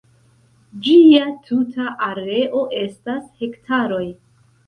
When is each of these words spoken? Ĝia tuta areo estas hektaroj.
Ĝia 0.87 1.27
tuta 1.49 1.85
areo 2.07 2.63
estas 2.79 3.23
hektaroj. 3.43 4.03